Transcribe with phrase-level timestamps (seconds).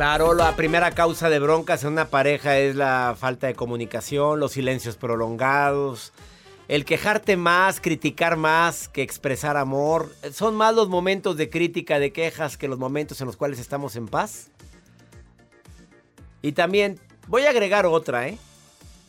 [0.00, 4.52] Claro, la primera causa de broncas en una pareja es la falta de comunicación, los
[4.52, 6.14] silencios prolongados,
[6.68, 10.10] el quejarte más, criticar más que expresar amor.
[10.32, 13.94] ¿Son más los momentos de crítica, de quejas que los momentos en los cuales estamos
[13.94, 14.48] en paz?
[16.40, 18.38] Y también voy a agregar otra, ¿eh?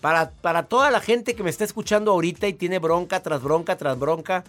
[0.02, 3.78] Para, para toda la gente que me está escuchando ahorita y tiene bronca tras bronca
[3.78, 4.44] tras bronca,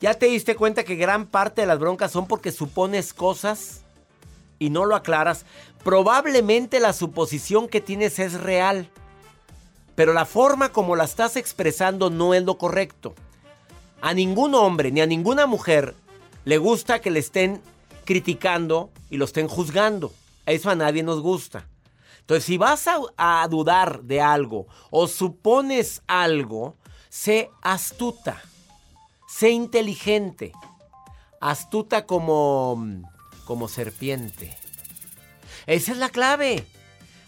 [0.00, 3.83] ¿ya te diste cuenta que gran parte de las broncas son porque supones cosas
[4.64, 5.44] y no lo aclaras?
[5.82, 8.88] Probablemente la suposición que tienes es real,
[9.94, 13.14] pero la forma como la estás expresando no es lo correcto.
[14.00, 15.94] A ningún hombre ni a ninguna mujer
[16.44, 17.60] le gusta que le estén
[18.04, 20.12] criticando y lo estén juzgando.
[20.46, 21.66] Eso a nadie nos gusta.
[22.20, 26.76] Entonces, si vas a, a dudar de algo o supones algo,
[27.10, 28.42] sé astuta,
[29.28, 30.52] sé inteligente,
[31.40, 32.82] astuta como,
[33.44, 34.56] como serpiente.
[35.66, 36.64] Esa es la clave.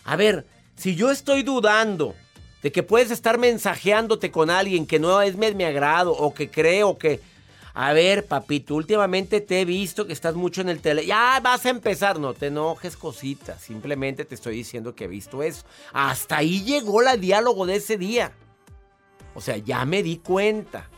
[0.04, 0.46] A ver,
[0.76, 2.14] si yo estoy dudando
[2.62, 6.50] de que puedes estar mensajeándote con alguien que no es de mi agrado o que
[6.50, 7.20] creo que...
[7.78, 11.04] A ver, papito, últimamente te he visto que estás mucho en el tele.
[11.04, 12.18] Ya vas a empezar.
[12.18, 13.60] No te enojes, cositas.
[13.60, 15.66] Simplemente te estoy diciendo que he visto eso.
[15.92, 18.32] Hasta ahí llegó el diálogo de ese día.
[19.34, 20.88] O sea, ya me di cuenta.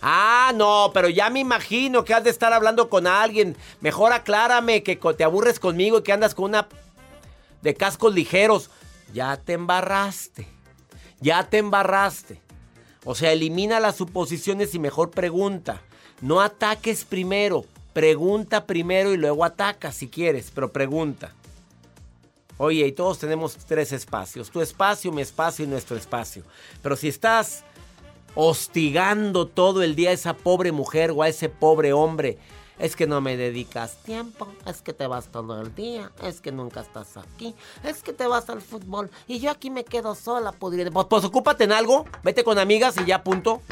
[0.00, 3.56] Ah, no, pero ya me imagino que has de estar hablando con alguien.
[3.80, 6.68] Mejor aclárame que te aburres conmigo y que andas con una
[7.62, 8.70] de cascos ligeros.
[9.12, 10.48] Ya te embarraste.
[11.20, 12.40] Ya te embarraste.
[13.04, 15.80] O sea, elimina las suposiciones y mejor pregunta.
[16.20, 17.64] No ataques primero.
[17.92, 21.32] Pregunta primero y luego ataca si quieres, pero pregunta.
[22.56, 24.50] Oye, y todos tenemos tres espacios.
[24.50, 26.42] Tu espacio, mi espacio y nuestro espacio.
[26.82, 27.64] Pero si estás
[28.34, 32.38] hostigando todo el día a esa pobre mujer o a ese pobre hombre.
[32.78, 36.50] Es que no me dedicas tiempo, es que te vas todo el día, es que
[36.50, 37.54] nunca estás aquí,
[37.84, 40.90] es que te vas al fútbol y yo aquí me quedo sola, podría...
[40.90, 43.62] Pues, pues ocúpate en algo, vete con amigas y ya punto.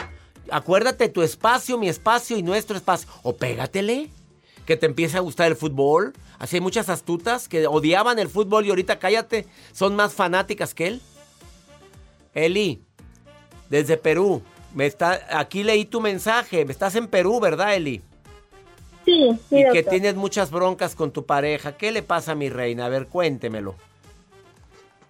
[0.50, 3.08] Acuérdate tu espacio, mi espacio y nuestro espacio.
[3.22, 4.10] O pégatele,
[4.66, 6.12] que te empiece a gustar el fútbol.
[6.38, 10.86] Así hay muchas astutas que odiaban el fútbol y ahorita cállate, son más fanáticas que
[10.86, 11.02] él.
[12.34, 12.84] Eli,
[13.70, 14.42] desde Perú.
[14.74, 16.62] Me está, aquí leí tu mensaje.
[16.68, 18.02] Estás en Perú, ¿verdad, Eli?
[19.04, 19.60] Sí, sí.
[19.60, 21.72] Y que tienes muchas broncas con tu pareja.
[21.72, 22.86] ¿Qué le pasa a mi reina?
[22.86, 23.74] A ver, cuéntemelo.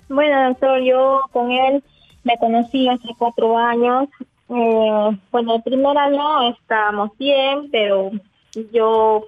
[0.09, 1.83] Bueno, doctor, yo con él
[2.25, 4.09] me conocí hace cuatro años.
[4.49, 8.11] Eh, bueno, el primer año estábamos bien, pero
[8.73, 9.27] yo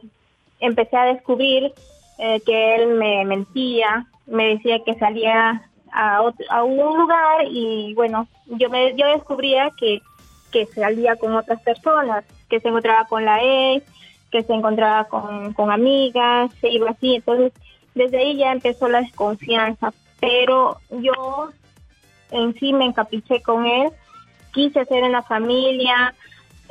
[0.60, 1.72] empecé a descubrir
[2.18, 7.94] eh, que él me mentía, me decía que salía a, otro- a un lugar y
[7.94, 10.00] bueno, yo me yo descubría que,
[10.50, 13.84] que salía con otras personas, que se encontraba con la ex,
[14.30, 17.52] que se encontraba con, con amigas, se iba así, entonces
[17.94, 21.50] desde ahí ya empezó la desconfianza, pero yo
[22.30, 23.90] en sí me encapriché con él,
[24.52, 26.14] quise hacer en la familia,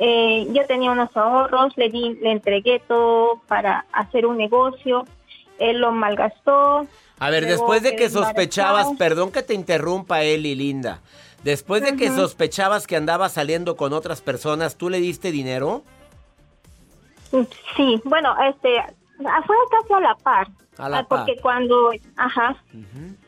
[0.00, 5.04] eh, yo tenía unos ahorros, le di, le entregué todo para hacer un negocio,
[5.60, 6.86] él lo malgastó.
[7.22, 11.00] A ver, Luego después de que sospechabas, perdón que te interrumpa, Eli, linda.
[11.44, 15.84] Después de que sospechabas que andaba saliendo con otras personas, ¿tú le diste dinero?
[17.76, 18.74] Sí, bueno, este,
[19.46, 20.48] fue casi a la par.
[20.78, 21.42] A la Ah, porque par.
[21.42, 22.56] cuando, ajá,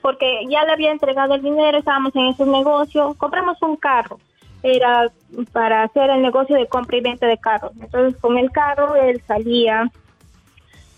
[0.02, 4.18] porque ya le había entregado el dinero, estábamos en ese negocio, compramos un carro,
[4.64, 5.08] era
[5.52, 7.70] para hacer el negocio de compra y venta de carros.
[7.80, 9.88] Entonces con el carro él salía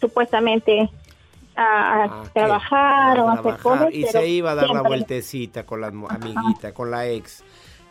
[0.01, 0.89] supuestamente
[1.57, 3.89] a, a Ah, trabajar o A hacer cosas.
[3.93, 7.43] Y se iba a dar la vueltecita con la amiguita, con la ex.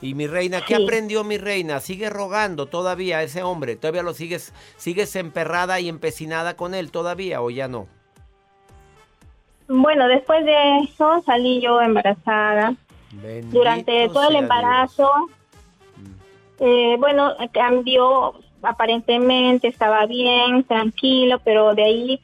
[0.02, 0.84] Y mi reina, ¿qué Sí.
[0.84, 1.80] aprendió mi reina?
[1.80, 3.76] Sigue rogando todavía a ese hombre.
[3.76, 7.88] ¿Todavía lo sigues, sigues emperrada y empecinada con él todavía o ya no?
[9.68, 12.76] Bueno, después de eso salí yo embarazada.
[13.14, 15.10] Bendito durante todo el embarazo,
[16.60, 22.22] eh, bueno, cambió aparentemente, estaba bien, tranquilo, pero de ahí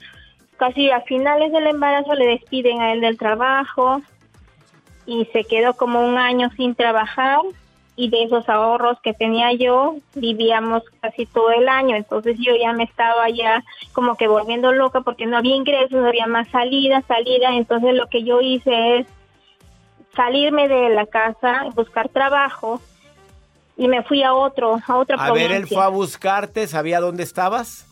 [0.61, 3.99] casi a finales del embarazo le despiden a él del trabajo
[5.07, 7.39] y se quedó como un año sin trabajar
[7.95, 12.73] y de esos ahorros que tenía yo vivíamos casi todo el año, entonces yo ya
[12.73, 17.01] me estaba ya como que volviendo loca porque no había ingresos, no había más salida,
[17.07, 19.07] salida, entonces lo que yo hice es
[20.15, 22.79] salirme de la casa, buscar trabajo
[23.77, 27.23] y me fui a otro, a otra A ver, él fue a buscarte, ¿sabía dónde
[27.23, 27.87] estabas?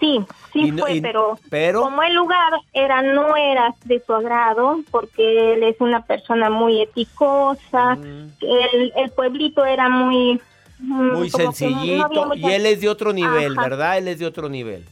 [0.00, 0.20] Sí,
[0.52, 4.80] sí no- fue, y- pero, pero- como el lugar era no era de su agrado,
[4.90, 7.96] porque él es una persona muy eticosa,
[8.40, 10.40] el, el pueblito era muy...
[10.80, 12.32] mm, Muy no- sencillito.
[12.34, 13.68] y él es de otro nivel, Ajá.
[13.68, 13.98] ¿verdad?
[13.98, 14.84] Él es de otro nivel.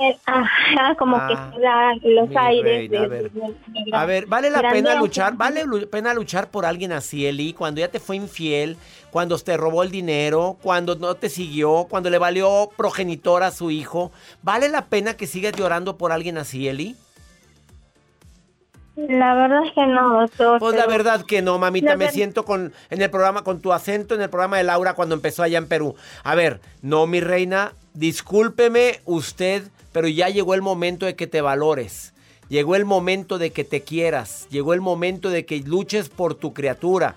[0.00, 3.30] Eh, ajá, como Ah, que se da los aires reina, a ver.
[3.32, 3.54] de- de-
[3.90, 5.34] de- A ver, ¿vale la pena luchar?
[5.36, 7.52] ¿Vale lu- pena luchar por alguien así, Eli?
[7.52, 8.76] Cuando ya te fue infiel,
[9.10, 13.70] cuando te robó el dinero, cuando no te siguió, cuando le valió progenitor a su
[13.70, 14.10] hijo.
[14.42, 16.96] ¿Vale la pena que sigas llorando por alguien así, Eli?
[18.96, 20.60] La verdad es que no, doctor.
[20.60, 21.90] Pues la verdad que no, mamita.
[21.90, 24.94] La Me siento con en el programa con tu acento en el programa de Laura
[24.94, 25.96] cuando empezó allá en Perú.
[26.22, 29.64] A ver, no, mi reina, discúlpeme usted,
[29.94, 32.12] pero ya llegó el momento de que te valores.
[32.48, 34.48] Llegó el momento de que te quieras.
[34.50, 37.14] Llegó el momento de que luches por tu criatura.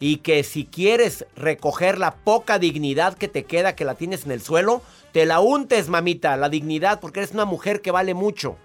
[0.00, 4.32] Y que si quieres recoger la poca dignidad que te queda, que la tienes en
[4.32, 4.82] el suelo,
[5.12, 8.56] te la untes, mamita, la dignidad, porque eres una mujer que vale mucho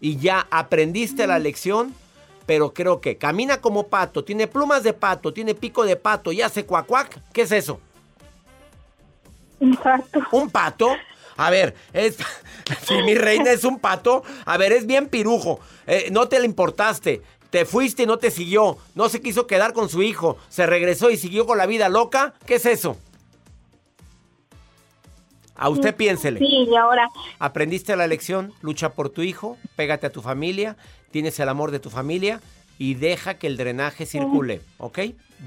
[0.00, 1.94] y ya aprendiste la lección,
[2.46, 6.42] pero creo que camina como pato, tiene plumas de pato, tiene pico de pato y
[6.42, 7.20] hace cuacuac.
[7.32, 7.80] ¿Qué es eso?
[9.60, 10.20] Exacto.
[10.30, 10.90] ¿Un pato?
[11.38, 12.18] A ver, es.
[12.86, 15.58] Si mi reina es un pato, a ver, es bien pirujo.
[15.86, 17.22] Eh, no te le importaste.
[17.48, 18.76] Te fuiste y no te siguió.
[18.94, 20.36] No se quiso quedar con su hijo.
[20.50, 22.34] Se regresó y siguió con la vida loca.
[22.44, 22.98] ¿Qué es eso?
[25.56, 26.40] A usted piénsele.
[26.40, 27.08] Sí, y ahora
[27.38, 30.76] Aprendiste la lección, lucha por tu hijo, pégate a tu familia,
[31.10, 32.42] tienes el amor de tu familia
[32.76, 34.98] y deja que el drenaje circule, ¿ok?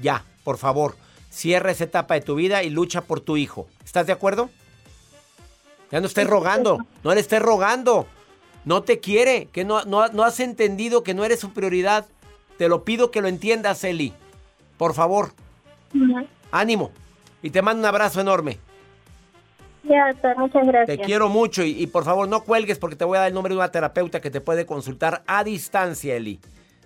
[0.02, 0.96] Ya, por favor,
[1.30, 3.68] cierra esa etapa de tu vida y lucha por tu hijo.
[3.84, 4.50] ¿Estás de acuerdo?
[5.92, 8.06] Ya no estés rogando, no le estés rogando.
[8.64, 12.06] No te quiere, que no, no, no has entendido que no eres su prioridad.
[12.56, 14.14] Te lo pido que lo entiendas, Eli.
[14.78, 15.32] Por favor,
[15.94, 16.26] Ujú.
[16.50, 16.90] ánimo.
[17.42, 18.58] Y te mando un abrazo enorme.
[19.82, 20.96] Ya, doctor, muchas gracias.
[20.96, 23.34] Te quiero mucho y, y por favor no cuelgues porque te voy a dar el
[23.34, 26.40] nombre de una terapeuta que te puede consultar a distancia, Eli.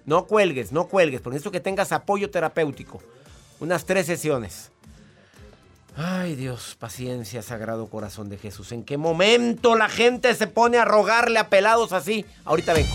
[0.05, 3.01] No cuelgues, no cuelgues, porque necesito que tengas apoyo terapéutico.
[3.61, 4.73] Unas tres sesiones.
[5.97, 8.73] Ay Dios, paciencia, sagrado corazón de Jesús.
[8.73, 12.27] ¿En qué momento la gente se pone a rogarle a pelados así?
[12.45, 12.95] Ahorita vengo.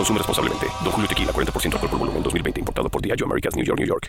[0.00, 0.66] Consume responsablemente.
[0.82, 2.60] Don Julio Tequila, 40% alcohol por volumen, 2020.
[2.60, 4.08] Importado por Diageo Americas, New York, New York.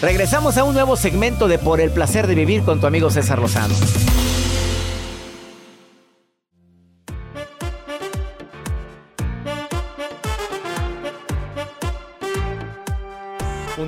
[0.00, 3.40] Regresamos a un nuevo segmento de Por el placer de vivir con tu amigo César
[3.40, 3.74] Lozano.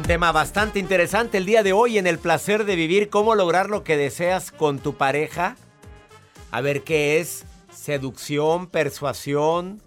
[0.09, 3.85] Tema bastante interesante el día de hoy en el placer de vivir, cómo lograr lo
[3.85, 5.57] que deseas con tu pareja.
[6.51, 9.83] A ver qué es seducción, persuasión.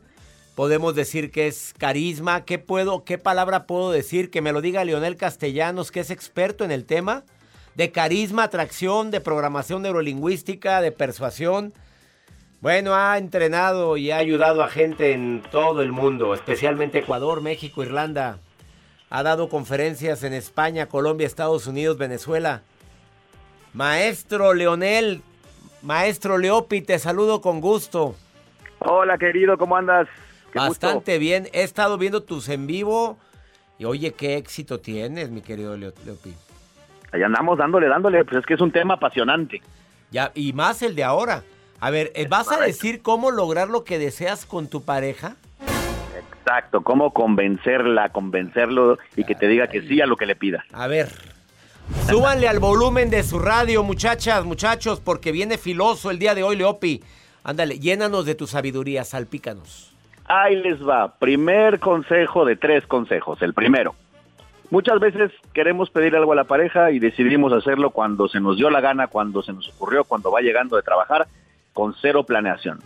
[0.62, 2.46] Podemos decir que es carisma.
[2.46, 4.30] ¿Qué puedo, qué palabra puedo decir?
[4.30, 7.24] Que me lo diga Leonel Castellanos, que es experto en el tema
[7.74, 11.74] de carisma, atracción, de programación neurolingüística, de persuasión.
[12.60, 17.82] Bueno, ha entrenado y ha ayudado a gente en todo el mundo, especialmente Ecuador, México,
[17.82, 18.38] Irlanda.
[19.10, 22.62] Ha dado conferencias en España, Colombia, Estados Unidos, Venezuela.
[23.74, 25.24] Maestro Leonel,
[25.82, 28.14] maestro Leopi, te saludo con gusto.
[28.78, 30.08] Hola querido, ¿cómo andas?
[30.54, 33.18] Bastante bien, he estado viendo tus en vivo
[33.80, 36.34] y oye, qué éxito tienes, mi querido Leopi.
[37.12, 39.62] Ahí andamos dándole, dándole, pues es que es un tema apasionante.
[40.12, 41.44] Ya, y más el de ahora.
[41.80, 45.36] A ver, eh, ¿vas a decir cómo lograr lo que deseas con tu pareja?
[46.16, 50.64] Exacto, cómo convencerla, convencerlo y que te diga que sí a lo que le pida.
[50.74, 51.10] A ver,
[52.08, 56.56] súbanle al volumen de su radio, muchachas, muchachos, porque viene filoso el día de hoy,
[56.56, 57.04] Leopi.
[57.44, 59.91] Ándale, llénanos de tu sabiduría, salpícanos.
[60.34, 63.42] Ahí les va, primer consejo de tres consejos.
[63.42, 63.96] El primero,
[64.70, 68.70] muchas veces queremos pedir algo a la pareja y decidimos hacerlo cuando se nos dio
[68.70, 71.28] la gana, cuando se nos ocurrió, cuando va llegando de trabajar
[71.74, 72.80] con cero planeación.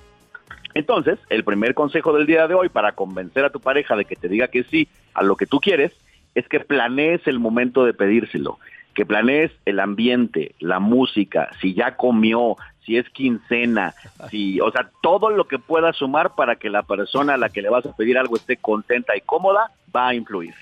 [0.74, 4.16] Entonces, el primer consejo del día de hoy para convencer a tu pareja de que
[4.16, 5.92] te diga que sí a lo que tú quieres
[6.34, 8.58] es que planees el momento de pedírselo,
[8.96, 13.94] que planees el ambiente, la música, si ya comió, si es quincena,
[14.32, 17.62] si, o sea, todo lo que pueda sumar para que la persona a la que
[17.62, 20.56] le vas a pedir algo esté contenta y cómoda va a influir.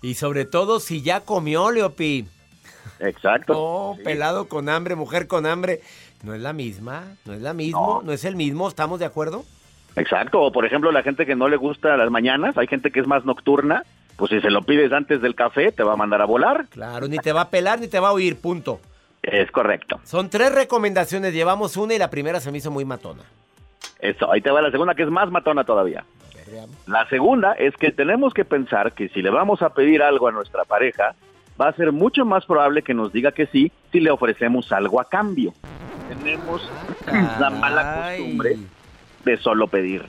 [0.00, 2.26] Y sobre todo si ya comió, Leopi.
[3.00, 3.54] Exacto.
[3.56, 5.80] Oh, pelado con hambre, mujer con hambre.
[6.22, 8.12] No es la misma, no es la misma, no.
[8.12, 9.44] es el mismo, ¿estamos de acuerdo?
[9.96, 13.00] Exacto, o por ejemplo la gente que no le gusta las mañanas, hay gente que
[13.00, 13.84] es más nocturna,
[14.16, 16.66] pues si se lo pides antes del café te va a mandar a volar.
[16.68, 18.80] Claro, ni te va a pelar ni te va a oír, punto.
[19.22, 20.00] Es correcto.
[20.04, 23.22] Son tres recomendaciones, llevamos una y la primera se me hizo muy matona.
[23.98, 26.04] Eso, ahí te va la segunda que es más matona todavía.
[26.86, 30.32] La segunda es que tenemos que pensar que si le vamos a pedir algo a
[30.32, 31.14] nuestra pareja,
[31.60, 35.00] va a ser mucho más probable que nos diga que sí si le ofrecemos algo
[35.00, 35.54] a cambio
[36.08, 36.68] tenemos
[37.38, 38.56] la mala costumbre
[39.24, 40.04] de solo pedir.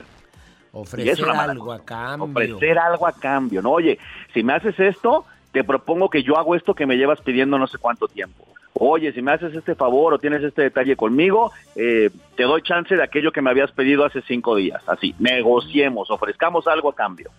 [0.78, 2.26] Ofrecer algo a cambio.
[2.26, 3.62] Ofrecer algo a cambio.
[3.62, 3.98] No, oye,
[4.34, 7.66] si me haces esto, te propongo que yo hago esto que me llevas pidiendo no
[7.66, 8.46] sé cuánto tiempo.
[8.74, 12.94] Oye, si me haces este favor o tienes este detalle conmigo, eh, te doy chance
[12.94, 14.82] de aquello que me habías pedido hace cinco días.
[14.86, 17.30] Así, negociemos, ofrezcamos algo a cambio.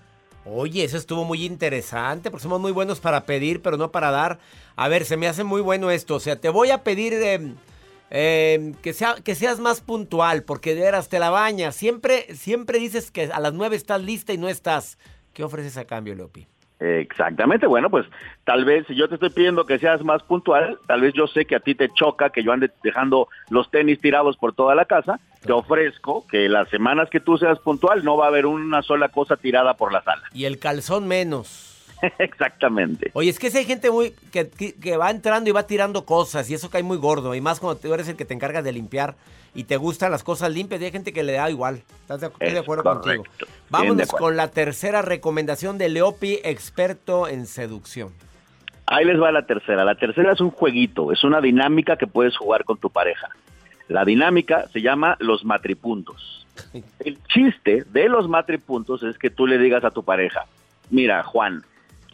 [0.43, 4.39] Oye, eso estuvo muy interesante, porque somos muy buenos para pedir, pero no para dar.
[4.75, 6.15] A ver, se me hace muy bueno esto.
[6.15, 7.13] O sea, te voy a pedir...
[7.13, 7.53] Eh,
[8.09, 11.75] eh, que, sea, que seas más puntual, porque de veras te la bañas.
[11.75, 14.97] Siempre, siempre dices que a las nueve estás lista y no estás.
[15.33, 16.47] ¿Qué ofreces a cambio, Leopi?
[16.79, 18.05] Exactamente, bueno, pues
[18.43, 21.45] tal vez si yo te estoy pidiendo que seas más puntual, tal vez yo sé
[21.45, 24.85] que a ti te choca que yo ande dejando los tenis tirados por toda la
[24.85, 28.83] casa, te ofrezco que las semanas que tú seas puntual no va a haber una
[28.83, 30.21] sola cosa tirada por la sala.
[30.33, 31.76] Y el calzón menos.
[32.19, 33.11] Exactamente.
[33.13, 36.49] Oye, es que si hay gente muy que, que, va entrando y va tirando cosas
[36.49, 37.35] y eso cae muy gordo.
[37.35, 39.15] Y más cuando tú eres el que te encargas de limpiar
[39.53, 41.81] y te gustan las cosas limpias y hay gente que le da igual.
[42.01, 43.23] ¿Estás de, estoy de acuerdo contigo?
[43.69, 48.13] Vámonos con la tercera recomendación de Leopi, experto en seducción.
[48.85, 49.83] Ahí les va la tercera.
[49.83, 53.29] La tercera es un jueguito, es una dinámica que puedes jugar con tu pareja.
[53.89, 56.45] La dinámica se llama los matripuntos.
[56.99, 60.45] El chiste de los matripuntos es que tú le digas a tu pareja,
[60.89, 61.63] mira, Juan,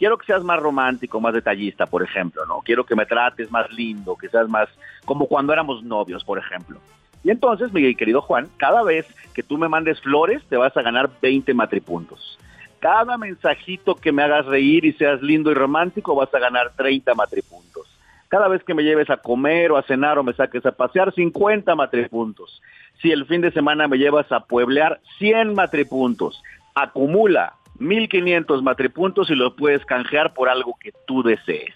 [0.04, 2.60] quiero que seas más romántico, más detallista, por ejemplo, ¿no?
[2.62, 4.68] Quiero que me trates más lindo, que seas más
[5.06, 6.78] como cuando éramos novios, por ejemplo.
[7.22, 10.82] Y entonces, mi querido Juan, cada vez que tú me mandes flores, te vas a
[10.82, 12.38] ganar 20 matripuntos.
[12.80, 17.14] Cada mensajito que me hagas reír y seas lindo y romántico, vas a ganar 30
[17.14, 17.88] matripuntos.
[18.28, 21.14] Cada vez que me lleves a comer o a cenar o me saques a pasear,
[21.14, 22.60] 50 matripuntos.
[23.00, 26.42] Si el fin de semana me llevas a pueblear, 100 matripuntos.
[26.74, 31.74] Acumula 1500 matripuntos y los puedes canjear por algo que tú desees.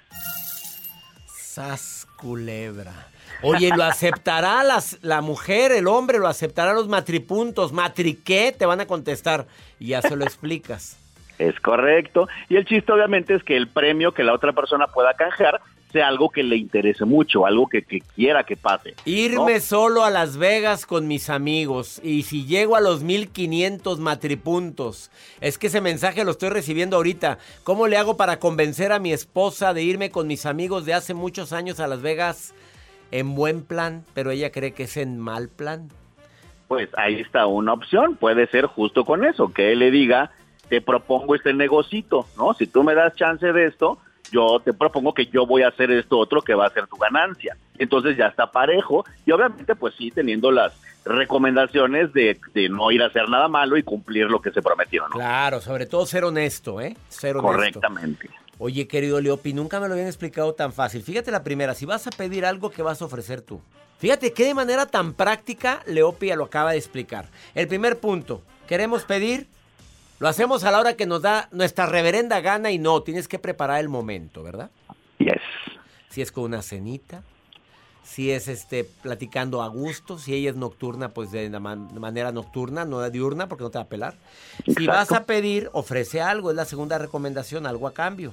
[1.27, 2.93] Sas culebra.
[3.43, 6.19] Oye, ¿lo aceptará las, la mujer, el hombre?
[6.19, 7.73] ¿Lo aceptará los matripuntos?
[7.73, 8.55] ¿Matriqué?
[8.57, 9.47] Te van a contestar
[9.79, 10.99] y ya se lo explicas.
[11.39, 12.29] Es correcto.
[12.49, 16.09] Y el chiste obviamente es que el premio que la otra persona pueda canjear sea
[16.09, 18.95] algo que le interese mucho, algo que, quiera que pase.
[19.05, 25.11] Irme solo a Las Vegas con mis amigos y si llego a los 1500 matripuntos,
[25.41, 27.39] es que ese mensaje lo estoy recibiendo ahorita.
[27.65, 31.15] ¿Cómo le hago para convencer a mi esposa de irme con mis amigos de hace
[31.15, 32.55] muchos años a Las Vegas
[33.11, 35.89] en buen plan, pero ella cree que es en mal plan?
[36.69, 40.33] Pues ahí está una opción, puede ser justo con eso, que él le diga,
[40.69, 42.53] te propongo este negocito, ¿no?
[42.53, 43.99] Si tú me das chance de esto,
[44.31, 46.97] yo te propongo que yo voy a hacer esto otro que va a ser tu
[46.97, 47.57] ganancia.
[47.79, 50.73] Entonces ya está parejo y obviamente pues sí teniendo las
[51.05, 52.39] recomendaciones de,
[52.71, 55.15] no ir a hacer nada malo y cumplir lo que se prometió, ¿no?
[55.15, 56.97] Claro, sobre todo ser honesto, ¿eh?
[57.09, 57.81] Ser honesto.
[57.81, 58.31] Correctamente.
[58.59, 61.03] Oye, querido Leopi, nunca me lo habían explicado tan fácil.
[61.03, 63.61] Fíjate la primera, si vas a pedir algo, que vas a ofrecer tú?
[63.99, 67.27] Fíjate que de manera tan práctica Leopi ya lo acaba de explicar.
[67.55, 69.49] El primer punto, queremos pedir,
[70.19, 73.39] lo hacemos a la hora que nos da nuestra reverenda gana y no, tienes que
[73.39, 74.71] preparar el momento, ¿verdad?
[75.19, 75.41] Yes.
[76.09, 77.23] Si es con una cenita,
[78.03, 83.01] si es este platicando a gusto, si ella es nocturna, pues de, manera nocturna, no
[83.01, 84.15] de diurna, porque no te va a pelar.
[84.67, 88.33] Si vas a pedir, ofrece algo, es la segunda recomendación, algo a cambio.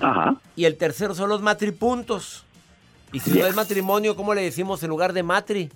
[0.00, 0.36] Ajá.
[0.54, 2.44] Y el tercero son los matripuntos.
[3.12, 5.70] Y si no es matrimonio, ¿cómo le decimos en lugar de matri?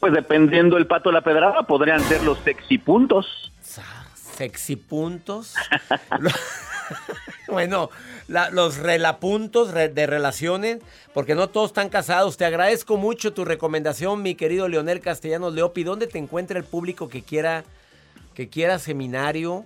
[0.00, 3.52] Pues dependiendo el pato de la pedrada, podrían ser los sexy puntos.
[4.38, 5.56] Sexy puntos.
[7.48, 7.90] bueno,
[8.28, 10.78] los relapuntos de relaciones,
[11.12, 12.36] porque no todos están casados.
[12.36, 15.82] Te agradezco mucho tu recomendación, mi querido Leonel Castellanos Leopi.
[15.82, 17.64] ¿Dónde te encuentra el público que quiera,
[18.34, 19.64] que quiera seminario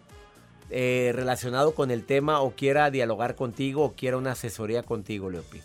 [0.71, 5.61] eh, relacionado con el tema o quiera dialogar contigo o quiera una asesoría contigo, Leopi?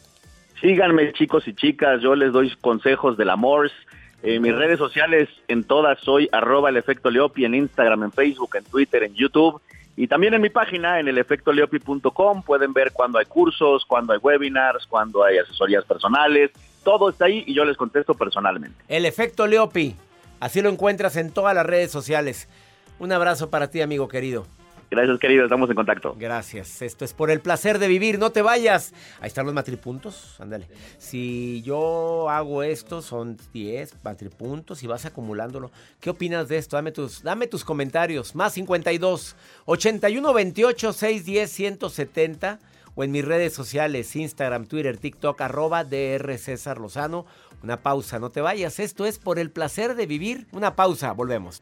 [0.59, 2.01] Síganme, chicos y chicas.
[2.01, 3.71] Yo les doy consejos del amor.
[4.23, 8.55] En mis redes sociales, en todas, soy arroba el efecto Leopi, en Instagram, en Facebook,
[8.55, 9.61] en Twitter, en YouTube.
[9.95, 14.19] Y también en mi página, en el efectoleopi.com, pueden ver cuando hay cursos, cuando hay
[14.19, 16.51] webinars, cuando hay asesorías personales.
[16.83, 18.77] Todo está ahí y yo les contesto personalmente.
[18.87, 19.95] El efecto Leopi.
[20.39, 22.47] Así lo encuentras en todas las redes sociales.
[22.99, 24.45] Un abrazo para ti, amigo querido.
[24.89, 25.43] Gracias, querido.
[25.43, 26.15] Estamos en contacto.
[26.17, 26.81] Gracias.
[26.81, 28.19] Esto es por el placer de vivir.
[28.19, 28.93] No te vayas.
[29.19, 30.39] Ahí están los matripuntos.
[30.39, 30.67] Ándale.
[30.97, 35.71] Si yo hago esto, son 10 matripuntos y vas acumulándolo.
[35.99, 36.77] ¿Qué opinas de esto?
[36.77, 38.33] Dame tus, dame tus comentarios.
[38.33, 42.59] Más 52 81 28 610 170
[42.95, 46.39] o en mis redes sociales, Instagram, Twitter, TikTok, arroba DR
[46.79, 47.27] Lozano.
[47.61, 48.79] Una pausa, no te vayas.
[48.79, 50.47] Esto es por el placer de vivir.
[50.51, 51.61] Una pausa, volvemos.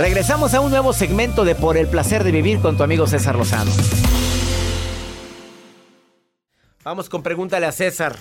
[0.00, 3.36] Regresamos a un nuevo segmento de Por el placer de vivir con tu amigo César
[3.36, 3.70] Lozano.
[6.82, 8.16] Vamos con pregúntale a César.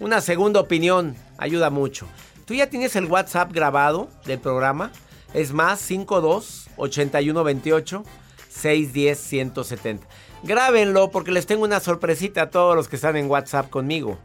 [0.00, 2.06] Una segunda opinión ayuda mucho.
[2.44, 4.92] ¿Tú ya tienes el WhatsApp grabado del programa?
[5.32, 8.04] Es más 52 81 28
[8.50, 10.06] 610 170.
[10.42, 14.18] Grábenlo porque les tengo una sorpresita a todos los que están en WhatsApp conmigo.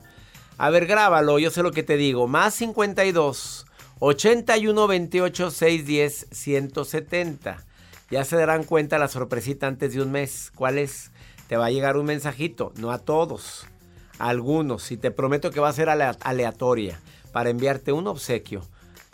[0.57, 2.27] A ver, grábalo, yo sé lo que te digo.
[2.27, 3.67] Más 52
[3.99, 7.65] 81 28 610 170.
[8.09, 10.51] Ya se darán cuenta la sorpresita antes de un mes.
[10.55, 11.11] ¿Cuál es?
[11.47, 13.67] Te va a llegar un mensajito, no a todos,
[14.17, 14.91] a algunos.
[14.91, 16.99] Y te prometo que va a ser aleatoria
[17.33, 18.65] para enviarte un obsequio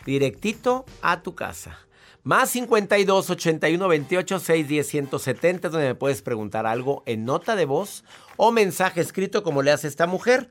[0.04, 1.78] directito a tu casa.
[2.22, 8.04] Más 52 81 28 610 170, donde me puedes preguntar algo en nota de voz
[8.36, 10.48] o mensaje escrito, como le hace esta mujer,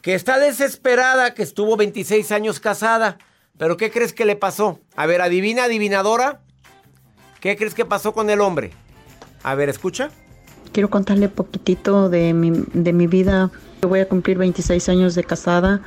[0.00, 3.18] que está desesperada, que estuvo 26 años casada
[3.58, 4.80] pero ¿qué crees que le pasó?
[4.96, 6.40] A ver, adivina, adivinadora.
[7.40, 8.72] ¿Qué crees que pasó con el hombre?
[9.42, 10.10] A ver, escucha.
[10.72, 13.50] Quiero contarle poquitito de mi, de mi vida.
[13.82, 15.82] Yo voy a cumplir 26 años de casada,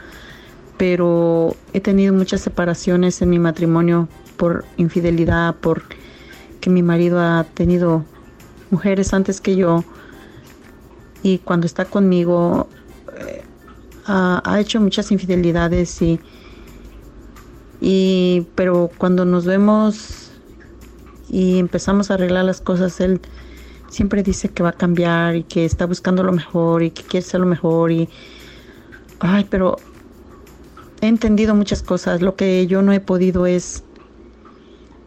[0.77, 5.83] pero he tenido muchas separaciones en mi matrimonio por infidelidad, por
[6.61, 8.05] que mi marido ha tenido
[8.69, 9.83] mujeres antes que yo
[11.23, 12.67] y cuando está conmigo
[13.17, 13.43] eh,
[14.05, 16.19] ha, ha hecho muchas infidelidades y
[17.81, 20.31] y, pero cuando nos vemos
[21.29, 23.21] y empezamos a arreglar las cosas, él
[23.89, 27.25] siempre dice que va a cambiar y que está buscando lo mejor y que quiere
[27.25, 28.09] ser lo mejor y
[29.19, 29.77] ay, pero
[31.01, 32.21] he entendido muchas cosas.
[32.21, 33.83] Lo que yo no he podido es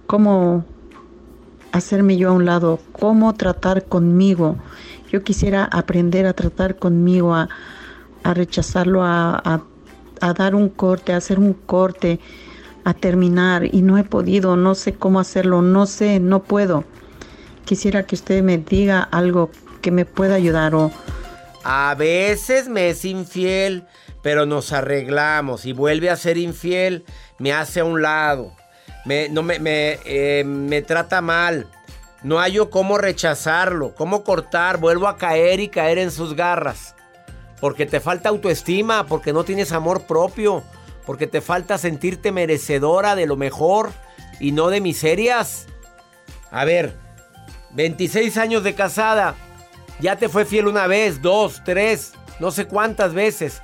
[0.07, 0.65] cómo
[1.73, 4.57] hacerme yo a un lado, cómo tratar conmigo.
[5.11, 7.49] Yo quisiera aprender a tratar conmigo, a,
[8.23, 9.63] a rechazarlo, a, a,
[10.21, 12.21] a dar un corte, a hacer un corte
[12.85, 16.85] a terminar y no he podido, no sé cómo hacerlo, no sé, no puedo.
[17.65, 20.91] Quisiera que usted me diga algo que me pueda ayudar o...
[21.63, 23.85] A veces me es infiel,
[24.23, 27.05] pero nos arreglamos y vuelve a ser infiel,
[27.39, 28.53] me hace a un lado,
[29.05, 31.67] me, no me, me, eh, me trata mal,
[32.23, 36.95] No hallo cómo rechazarlo, cómo cortar, vuelvo a caer y caer en sus garras.
[37.61, 40.63] Porque te falta autoestima, porque no tienes amor propio,
[41.07, 43.93] porque te falta sentirte merecedora de lo mejor
[44.39, 45.67] y no de miserias.
[46.51, 46.97] A ver,
[47.73, 49.35] 26 años de casada,
[50.01, 53.61] ya te fue fiel una vez, dos, tres, no sé cuántas veces.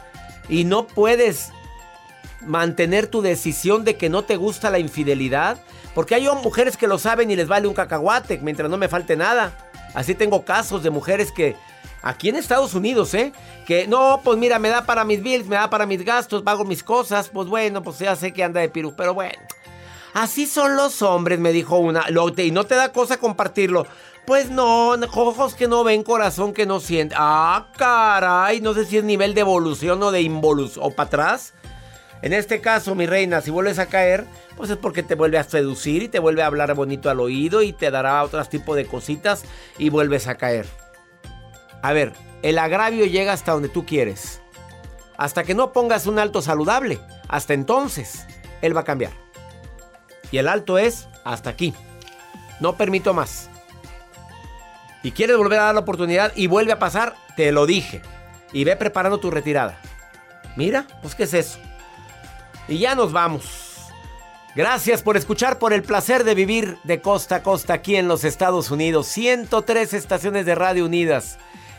[0.49, 1.51] Y no puedes
[2.43, 5.59] mantener tu decisión de que no te gusta la infidelidad.
[5.95, 9.17] Porque hay mujeres que lo saben y les vale un cacahuate mientras no me falte
[9.17, 9.57] nada.
[9.95, 11.57] Así tengo casos de mujeres que
[12.03, 13.33] aquí en Estados Unidos, ¿eh?
[13.67, 16.65] Que no, pues mira, me da para mis bills, me da para mis gastos, pago
[16.65, 17.29] mis cosas.
[17.29, 19.39] Pues bueno, pues ya sé que anda de piru, pero bueno.
[20.15, 22.05] Así son los hombres, me dijo una.
[22.39, 23.87] Y no te da cosa compartirlo.
[24.25, 27.15] Pues no, ojos que no ven, corazón que no siente.
[27.19, 30.85] Ah, caray, no sé si es nivel de evolución o de involución.
[30.87, 31.53] O para atrás.
[32.23, 34.27] En este caso, mi reina, si vuelves a caer,
[34.57, 37.63] pues es porque te vuelve a seducir y te vuelve a hablar bonito al oído
[37.63, 39.45] y te dará otro tipo de cositas
[39.77, 40.67] y vuelves a caer.
[41.83, 42.13] A ver,
[42.43, 44.41] el agravio llega hasta donde tú quieres.
[45.17, 47.01] Hasta que no pongas un alto saludable.
[47.29, 48.27] Hasta entonces,
[48.63, 49.13] él va a cambiar.
[50.31, 51.75] Y el alto es hasta aquí.
[52.61, 53.49] No permito más.
[55.03, 58.03] Y quieres volver a dar la oportunidad y vuelve a pasar, te lo dije.
[58.53, 59.81] Y ve preparando tu retirada.
[60.57, 61.59] Mira, pues ¿qué es eso?
[62.67, 63.67] Y ya nos vamos.
[64.57, 68.25] Gracias por escuchar, por el placer de vivir de costa a costa aquí en los
[68.25, 69.07] Estados Unidos.
[69.07, 71.39] 103 estaciones de radio unidas.